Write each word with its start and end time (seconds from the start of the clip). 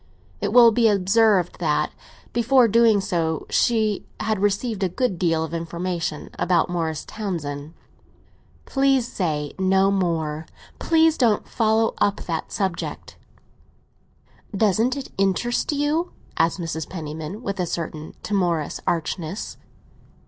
It 0.41 0.51
will 0.51 0.71
be 0.71 0.87
observed 0.89 1.59
that 1.59 1.91
before 2.33 2.67
doing 2.67 3.01
so 3.01 3.45
she 3.51 4.03
had 4.19 4.39
received 4.39 4.81
a 4.81 4.89
good 4.89 5.19
deal 5.19 5.43
of 5.43 5.53
information 5.53 6.31
about 6.39 6.71
Morris 6.71 7.05
Townsend. 7.05 7.75
"Please 8.65 9.07
say 9.07 9.53
no 9.59 9.91
more; 9.91 10.47
please 10.79 11.19
don't 11.19 11.47
follow 11.47 11.93
up 11.99 12.21
that 12.21 12.51
subject." 12.51 13.15
"Doesn't 14.57 14.97
it 14.97 15.11
interest 15.19 15.71
you?" 15.71 16.13
asked 16.35 16.59
Mrs. 16.59 16.89
Penniman, 16.89 17.43
with 17.43 17.59
a 17.59 17.67
certain 17.67 18.15
timorous 18.23 18.79
archness. 18.87 19.57